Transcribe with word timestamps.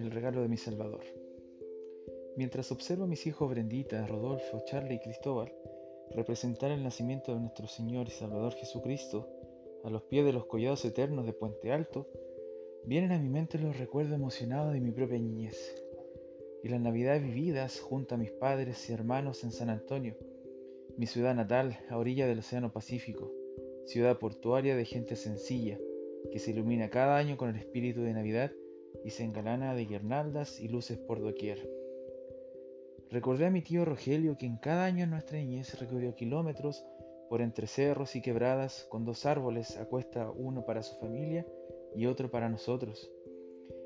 de 0.00 0.48
mi 0.48 0.56
Salvador. 0.56 1.02
Mientras 2.36 2.70
observo 2.70 3.04
a 3.04 3.08
mis 3.08 3.26
hijos 3.26 3.50
Brendita, 3.50 4.06
Rodolfo, 4.06 4.62
Charlie 4.64 4.94
y 4.94 5.00
Cristóbal 5.00 5.52
representar 6.14 6.70
el 6.70 6.82
nacimiento 6.82 7.34
de 7.34 7.40
nuestro 7.40 7.66
Señor 7.66 8.06
y 8.06 8.12
Salvador 8.12 8.54
Jesucristo 8.54 9.28
a 9.84 9.90
los 9.90 10.02
pies 10.02 10.24
de 10.24 10.32
los 10.32 10.46
collados 10.46 10.84
eternos 10.84 11.26
de 11.26 11.32
Puente 11.32 11.72
Alto, 11.72 12.08
vienen 12.84 13.12
a 13.12 13.18
mi 13.18 13.28
mente 13.28 13.58
los 13.58 13.78
recuerdos 13.78 14.14
emocionados 14.14 14.72
de 14.72 14.80
mi 14.80 14.90
propia 14.90 15.18
niñez 15.18 15.82
y 16.62 16.68
las 16.68 16.80
navidades 16.80 17.22
vividas 17.22 17.80
junto 17.80 18.14
a 18.14 18.18
mis 18.18 18.30
padres 18.30 18.88
y 18.88 18.92
hermanos 18.92 19.44
en 19.44 19.52
San 19.52 19.70
Antonio, 19.70 20.16
mi 20.96 21.06
ciudad 21.06 21.34
natal 21.34 21.78
a 21.90 21.98
orilla 21.98 22.26
del 22.26 22.40
Océano 22.40 22.72
Pacífico, 22.72 23.30
ciudad 23.86 24.18
portuaria 24.18 24.74
de 24.76 24.84
gente 24.84 25.16
sencilla, 25.16 25.78
que 26.32 26.38
se 26.38 26.50
ilumina 26.50 26.90
cada 26.90 27.16
año 27.16 27.36
con 27.36 27.50
el 27.50 27.56
espíritu 27.56 28.02
de 28.02 28.12
Navidad 28.12 28.52
y 29.04 29.10
se 29.10 29.24
engalana 29.24 29.74
de 29.74 29.86
guirnaldas 29.86 30.60
y 30.60 30.68
luces 30.68 30.98
por 30.98 31.20
doquier. 31.20 31.68
Recordé 33.10 33.46
a 33.46 33.50
mi 33.50 33.62
tío 33.62 33.84
Rogelio 33.84 34.36
que 34.36 34.46
en 34.46 34.58
cada 34.58 34.84
año 34.84 35.04
en 35.04 35.10
nuestra 35.10 35.38
niñez 35.38 35.78
recorrió 35.80 36.14
kilómetros 36.14 36.84
por 37.28 37.40
entre 37.40 37.66
cerros 37.66 38.16
y 38.16 38.22
quebradas 38.22 38.86
con 38.90 39.04
dos 39.04 39.24
árboles 39.26 39.78
a 39.78 39.86
cuesta 39.86 40.30
uno 40.30 40.64
para 40.64 40.82
su 40.82 40.96
familia 40.96 41.46
y 41.94 42.06
otro 42.06 42.30
para 42.30 42.48
nosotros. 42.48 43.10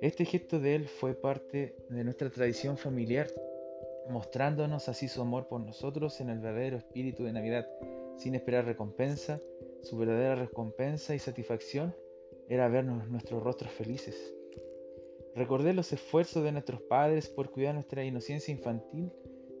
Este 0.00 0.24
gesto 0.24 0.58
de 0.58 0.74
él 0.74 0.88
fue 0.88 1.14
parte 1.14 1.76
de 1.88 2.04
nuestra 2.04 2.28
tradición 2.30 2.76
familiar, 2.76 3.28
mostrándonos 4.10 4.88
así 4.88 5.08
su 5.08 5.22
amor 5.22 5.48
por 5.48 5.60
nosotros 5.60 6.20
en 6.20 6.28
el 6.28 6.40
verdadero 6.40 6.76
espíritu 6.76 7.24
de 7.24 7.32
Navidad, 7.32 7.66
sin 8.16 8.34
esperar 8.34 8.64
recompensa. 8.64 9.40
Su 9.82 9.96
verdadera 9.96 10.34
recompensa 10.34 11.14
y 11.14 11.18
satisfacción 11.18 11.94
era 12.48 12.68
vernos 12.68 13.08
nuestros 13.08 13.42
rostros 13.42 13.72
felices. 13.72 14.34
Recordé 15.34 15.74
los 15.74 15.92
esfuerzos 15.92 16.44
de 16.44 16.52
nuestros 16.52 16.80
padres 16.82 17.28
por 17.28 17.50
cuidar 17.50 17.74
nuestra 17.74 18.04
inocencia 18.04 18.52
infantil, 18.52 19.12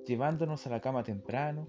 llevándonos 0.06 0.66
a 0.66 0.70
la 0.70 0.80
cama 0.80 1.02
temprano, 1.02 1.68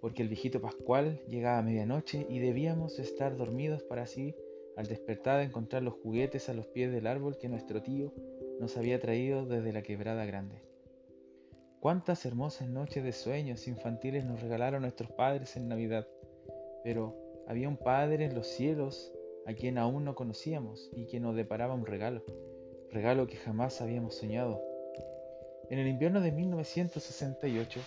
porque 0.00 0.22
el 0.22 0.28
viejito 0.28 0.60
Pascual 0.60 1.20
llegaba 1.28 1.58
a 1.58 1.62
medianoche 1.62 2.26
y 2.30 2.38
debíamos 2.38 2.98
estar 2.98 3.36
dormidos 3.36 3.82
para 3.82 4.02
así, 4.02 4.34
al 4.76 4.86
despertar, 4.86 5.40
encontrar 5.42 5.82
los 5.82 5.94
juguetes 5.94 6.48
a 6.48 6.54
los 6.54 6.66
pies 6.66 6.90
del 6.90 7.06
árbol 7.06 7.36
que 7.36 7.50
nuestro 7.50 7.82
tío 7.82 8.14
nos 8.58 8.78
había 8.78 8.98
traído 8.98 9.44
desde 9.44 9.72
la 9.72 9.82
quebrada 9.82 10.24
grande. 10.24 10.62
Cuántas 11.80 12.24
hermosas 12.24 12.68
noches 12.68 13.04
de 13.04 13.12
sueños 13.12 13.68
infantiles 13.68 14.24
nos 14.24 14.40
regalaron 14.40 14.82
nuestros 14.82 15.10
padres 15.12 15.56
en 15.56 15.68
Navidad, 15.68 16.08
pero 16.84 17.14
había 17.46 17.68
un 17.68 17.76
Padre 17.76 18.24
en 18.24 18.34
los 18.34 18.46
cielos 18.46 19.12
a 19.46 19.52
quien 19.52 19.76
aún 19.76 20.04
no 20.04 20.14
conocíamos 20.14 20.90
y 20.94 21.06
que 21.06 21.20
nos 21.20 21.36
deparaba 21.36 21.74
un 21.74 21.84
regalo, 21.84 22.24
regalo 22.92 23.26
que 23.26 23.36
jamás 23.36 23.80
habíamos 23.80 24.14
soñado. 24.14 24.62
En 25.70 25.78
el 25.78 25.88
invierno 25.88 26.20
de 26.20 26.30
1968, 26.30 27.80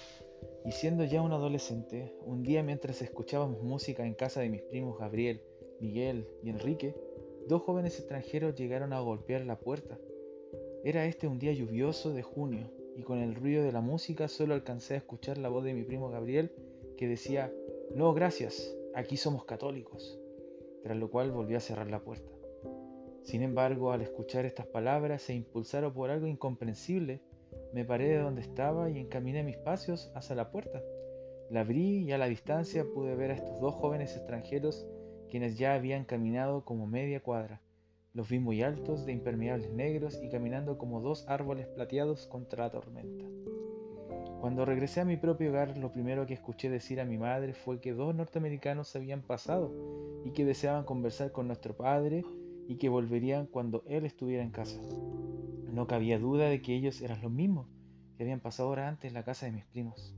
y 0.66 0.72
siendo 0.72 1.04
ya 1.04 1.22
un 1.22 1.32
adolescente, 1.32 2.14
un 2.26 2.44
día 2.44 2.64
mientras 2.64 3.02
escuchábamos 3.02 3.62
música 3.62 4.06
en 4.06 4.16
casa 4.16 4.42
de 4.42 4.50
mis 4.50 4.64
primos 4.64 4.98
Gabriel, 4.98 5.42
Miguel 5.80 6.28
y 6.44 6.50
Enrique, 6.50 6.96
dos 7.48 7.62
jóvenes 7.62 8.00
extranjeros 8.00 8.56
llegaron 8.56 8.92
a 8.92 9.00
golpear 9.00 9.46
la 9.46 9.60
puerta. 9.60 10.00
Era 10.84 11.06
este 11.06 11.28
un 11.28 11.40
día 11.40 11.54
lluvioso 11.54 12.14
de 12.14 12.24
junio, 12.24 12.72
y 12.96 13.04
con 13.04 13.20
el 13.20 13.36
ruido 13.36 13.64
de 13.64 13.72
la 13.72 13.82
música 13.82 14.28
solo 14.28 14.54
alcancé 14.54 14.96
a 14.96 14.98
escuchar 14.98 15.38
la 15.38 15.50
voz 15.50 15.64
de 15.64 15.74
mi 15.74 15.84
primo 15.84 16.10
Gabriel 16.10 16.52
que 16.98 17.08
decía, 17.08 17.54
no, 17.94 18.14
gracias, 18.14 18.76
aquí 18.96 19.18
somos 19.18 19.46
católicos 19.46 20.20
tras 20.86 20.98
lo 20.98 21.10
cual 21.10 21.32
volvió 21.32 21.58
a 21.58 21.62
cerrar 21.62 21.90
la 21.90 22.00
puerta. 22.00 22.35
Sin 23.26 23.42
embargo, 23.42 23.92
al 23.92 24.02
escuchar 24.02 24.46
estas 24.46 24.68
palabras 24.68 25.28
e 25.30 25.34
impulsado 25.34 25.92
por 25.92 26.12
algo 26.12 26.28
incomprensible, 26.28 27.22
me 27.74 27.84
paré 27.84 28.08
de 28.08 28.20
donde 28.20 28.42
estaba 28.42 28.92
y 28.92 29.00
encaminé 29.00 29.42
mis 29.44 29.58
pasos 29.58 30.12
hacia 30.14 30.36
la 30.36 30.52
puerta. 30.52 30.84
La 31.50 31.62
abrí 31.62 32.04
y 32.04 32.12
a 32.12 32.20
la 32.20 32.28
distancia 32.28 32.86
pude 32.94 33.16
ver 33.16 33.32
a 33.32 33.34
estos 33.34 33.60
dos 33.60 33.74
jóvenes 33.74 34.16
extranjeros 34.16 34.88
quienes 35.28 35.58
ya 35.58 35.74
habían 35.74 36.06
caminado 36.06 36.66
como 36.66 36.86
media 36.86 37.20
cuadra. 37.20 37.62
Los 38.14 38.30
vi 38.30 38.38
muy 38.38 38.62
altos, 38.62 39.08
de 39.08 39.14
impermeables 39.14 39.74
negros 39.74 40.20
y 40.22 40.30
caminando 40.30 40.78
como 40.78 41.02
dos 41.02 41.28
árboles 41.28 41.66
plateados 41.68 42.28
contra 42.28 42.66
la 42.66 42.72
tormenta. 42.72 43.26
Cuando 44.40 44.66
regresé 44.66 45.02
a 45.02 45.06
mi 45.06 45.18
propio 45.18 45.50
hogar, 45.50 45.76
lo 45.80 45.92
primero 45.92 46.28
que 46.28 46.36
escuché 46.36 46.70
decir 46.70 47.02
a 47.02 47.06
mi 47.06 47.18
madre 47.18 47.54
fue 47.54 47.82
que 47.82 47.94
dos 47.94 48.14
norteamericanos 48.14 48.96
habían 48.96 49.24
pasado 49.24 49.74
y 50.24 50.32
que 50.32 50.46
deseaban 50.46 50.84
conversar 50.84 51.32
con 51.32 51.48
nuestro 51.48 51.76
padre 51.76 52.24
y 52.68 52.78
que 52.78 52.90
volverían 52.90 53.48
cuando 53.48 53.84
él 53.88 54.06
estuviera 54.06 54.44
en 54.44 54.52
casa. 54.52 54.80
No 55.72 55.88
cabía 55.88 56.20
duda 56.20 56.50
de 56.50 56.62
que 56.62 56.76
ellos 56.76 57.02
eran 57.02 57.22
los 57.22 57.32
mismos 57.32 57.68
que 58.18 58.24
habían 58.24 58.40
pasado 58.40 58.70
horas 58.70 58.90
antes 58.90 59.10
en 59.10 59.14
la 59.14 59.24
casa 59.24 59.46
de 59.46 59.52
mis 59.52 59.66
primos. 59.66 60.16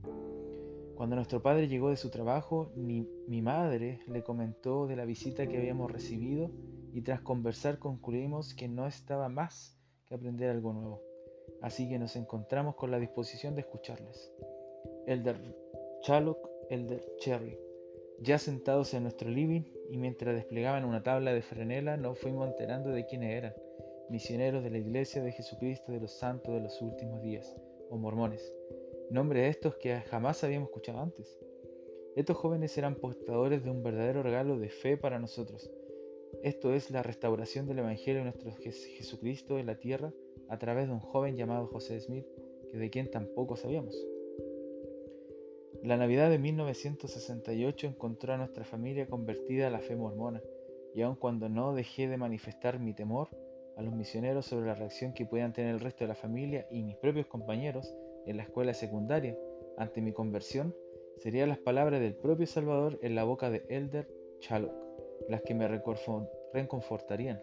Cuando 0.96 1.16
nuestro 1.16 1.42
padre 1.42 1.68
llegó 1.68 1.90
de 1.90 1.96
su 1.96 2.10
trabajo, 2.10 2.72
mi, 2.76 3.08
mi 3.26 3.42
madre 3.42 4.00
le 4.08 4.22
comentó 4.22 4.86
de 4.86 4.96
la 4.96 5.04
visita 5.04 5.46
que 5.46 5.58
habíamos 5.58 5.90
recibido 5.90 6.50
y 6.92 7.02
tras 7.02 7.20
conversar 7.20 7.78
concluimos 7.78 8.54
que 8.54 8.68
no 8.68 8.86
estaba 8.86 9.28
más 9.28 9.76
que 10.06 10.14
aprender 10.14 10.50
algo 10.50 10.72
nuevo 10.72 11.08
así 11.62 11.88
que 11.88 11.98
nos 11.98 12.16
encontramos 12.16 12.74
con 12.76 12.90
la 12.90 12.98
disposición 12.98 13.54
de 13.54 13.62
escucharles. 13.62 14.32
Elder 15.06 15.36
Chaloc, 16.02 16.38
Elder 16.70 17.04
Cherry, 17.18 17.58
ya 18.20 18.38
sentados 18.38 18.94
en 18.94 19.04
nuestro 19.04 19.30
living 19.30 19.62
y 19.90 19.96
mientras 19.96 20.34
desplegaban 20.34 20.84
una 20.84 21.02
tabla 21.02 21.32
de 21.32 21.42
frenela 21.42 21.96
nos 21.96 22.18
fuimos 22.18 22.48
enterando 22.48 22.90
de 22.90 23.06
quiénes 23.06 23.30
eran, 23.30 23.54
misioneros 24.10 24.64
de 24.64 24.70
la 24.70 24.78
Iglesia 24.78 25.22
de 25.22 25.32
Jesucristo 25.32 25.92
de 25.92 26.00
los 26.00 26.12
Santos 26.12 26.54
de 26.54 26.60
los 26.60 26.80
Últimos 26.82 27.22
Días, 27.22 27.56
o 27.90 27.96
mormones, 27.96 28.52
nombre 29.10 29.42
de 29.42 29.48
estos 29.48 29.76
que 29.76 30.00
jamás 30.00 30.42
habíamos 30.42 30.68
escuchado 30.68 31.00
antes. 31.00 31.38
Estos 32.16 32.36
jóvenes 32.36 32.76
eran 32.76 32.96
portadores 32.96 33.62
de 33.62 33.70
un 33.70 33.82
verdadero 33.82 34.22
regalo 34.22 34.58
de 34.58 34.70
fe 34.70 34.96
para 34.96 35.20
nosotros. 35.20 35.70
Esto 36.42 36.74
es 36.74 36.90
la 36.90 37.02
restauración 37.02 37.66
del 37.66 37.78
Evangelio 37.78 38.20
de 38.20 38.24
nuestro 38.24 38.52
Jesucristo 38.52 39.58
en 39.58 39.66
la 39.66 39.78
tierra 39.78 40.12
a 40.48 40.58
través 40.58 40.88
de 40.88 40.94
un 40.94 41.00
joven 41.00 41.36
llamado 41.36 41.66
José 41.68 42.00
Smith, 42.00 42.26
que 42.70 42.78
de 42.78 42.90
quien 42.90 43.10
tampoco 43.10 43.56
sabíamos. 43.56 43.96
La 45.82 45.96
Navidad 45.96 46.28
de 46.28 46.38
1968 46.38 47.86
encontró 47.86 48.32
a 48.32 48.36
nuestra 48.36 48.64
familia 48.64 49.06
convertida 49.06 49.68
a 49.68 49.70
la 49.70 49.78
fe 49.78 49.94
mormona, 49.94 50.42
y 50.92 51.02
aun 51.02 51.14
cuando 51.14 51.48
no 51.48 51.72
dejé 51.72 52.08
de 52.08 52.16
manifestar 52.16 52.80
mi 52.80 52.94
temor 52.94 53.28
a 53.76 53.82
los 53.82 53.94
misioneros 53.94 54.46
sobre 54.46 54.66
la 54.66 54.74
reacción 54.74 55.12
que 55.12 55.24
puedan 55.24 55.52
tener 55.52 55.72
el 55.72 55.80
resto 55.80 56.02
de 56.02 56.08
la 56.08 56.16
familia 56.16 56.66
y 56.72 56.82
mis 56.82 56.96
propios 56.96 57.26
compañeros 57.26 57.94
en 58.26 58.36
la 58.36 58.42
escuela 58.42 58.74
secundaria 58.74 59.38
ante 59.76 60.02
mi 60.02 60.12
conversión, 60.12 60.74
serían 61.18 61.48
las 61.48 61.58
palabras 61.58 62.00
del 62.00 62.16
propio 62.16 62.46
Salvador 62.48 62.98
en 63.02 63.14
la 63.14 63.22
boca 63.22 63.48
de 63.48 63.64
Elder 63.68 64.08
Chaloc, 64.40 64.72
las 65.28 65.42
que 65.42 65.54
me 65.54 65.68
reconfortarían. 65.68 67.40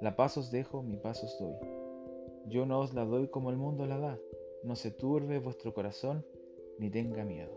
La 0.00 0.14
paz 0.14 0.38
os 0.38 0.52
dejo, 0.52 0.84
mi 0.84 0.96
paz 0.98 1.24
os 1.24 1.36
doy. 1.40 1.56
Yo 2.46 2.64
no 2.64 2.78
os 2.78 2.94
la 2.94 3.04
doy 3.04 3.28
como 3.28 3.50
el 3.50 3.56
mundo 3.56 3.86
la 3.86 3.98
da. 3.98 4.18
No 4.62 4.76
se 4.76 4.92
turbe 4.92 5.40
vuestro 5.40 5.74
corazón 5.74 6.24
ni 6.80 6.90
tenga 6.90 7.24
miedo. 7.24 7.52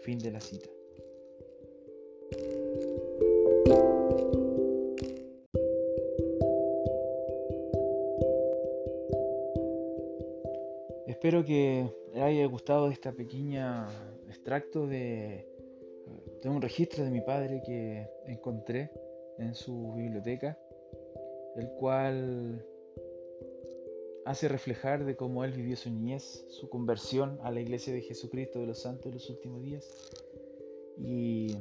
Fin 0.00 0.18
de 0.18 0.30
la 0.32 0.40
cita. 0.40 0.68
Espero 11.06 11.44
que 11.44 11.92
haya 12.14 12.46
gustado 12.46 12.90
esta 12.90 13.12
pequeña 13.12 13.86
extracto 14.28 14.86
de, 14.86 15.46
de 16.42 16.48
un 16.48 16.62
registro 16.62 17.04
de 17.04 17.10
mi 17.10 17.20
padre 17.20 17.60
que 17.64 18.08
encontré 18.26 18.90
en 19.38 19.54
su 19.54 19.92
biblioteca, 19.94 20.58
el 21.56 21.68
cual 21.72 22.64
hace 24.28 24.46
reflejar 24.46 25.06
de 25.06 25.16
cómo 25.16 25.42
él 25.42 25.52
vivió 25.52 25.74
su 25.74 25.88
niñez, 25.88 26.44
su 26.50 26.68
conversión 26.68 27.38
a 27.42 27.50
la 27.50 27.62
iglesia 27.62 27.94
de 27.94 28.02
Jesucristo 28.02 28.60
de 28.60 28.66
los 28.66 28.82
Santos 28.82 29.06
de 29.06 29.12
los 29.12 29.30
últimos 29.30 29.62
días 29.62 30.12
y 30.98 31.56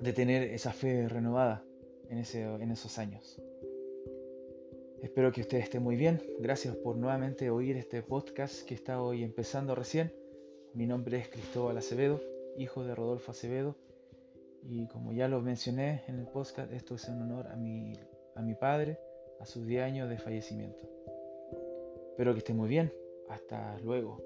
de 0.00 0.12
tener 0.14 0.42
esa 0.42 0.72
fe 0.72 1.06
renovada 1.06 1.62
en, 2.08 2.16
ese, 2.16 2.44
en 2.44 2.70
esos 2.70 2.98
años. 2.98 3.38
Espero 5.02 5.32
que 5.32 5.42
ustedes 5.42 5.64
estén 5.64 5.82
muy 5.82 5.96
bien. 5.96 6.22
Gracias 6.38 6.74
por 6.76 6.96
nuevamente 6.96 7.50
oír 7.50 7.76
este 7.76 8.02
podcast 8.02 8.66
que 8.66 8.74
está 8.74 9.02
hoy 9.02 9.22
empezando 9.22 9.74
recién. 9.74 10.14
Mi 10.72 10.86
nombre 10.86 11.18
es 11.18 11.28
Cristóbal 11.28 11.76
Acevedo, 11.76 12.22
hijo 12.56 12.84
de 12.84 12.94
Rodolfo 12.94 13.32
Acevedo. 13.32 13.76
Y 14.62 14.88
como 14.88 15.12
ya 15.12 15.28
lo 15.28 15.42
mencioné 15.42 16.04
en 16.08 16.20
el 16.20 16.26
podcast, 16.26 16.72
esto 16.72 16.94
es 16.94 17.06
en 17.08 17.20
honor 17.20 17.48
a 17.48 17.56
mi, 17.56 17.92
a 18.34 18.40
mi 18.40 18.54
padre, 18.54 18.98
a 19.40 19.44
sus 19.44 19.66
10 19.66 19.82
años 19.82 20.08
de 20.08 20.16
fallecimiento. 20.16 21.01
Espero 22.12 22.34
que 22.34 22.40
esté 22.40 22.52
muy 22.52 22.68
bien. 22.68 22.92
Hasta 23.26 23.78
luego. 23.78 24.20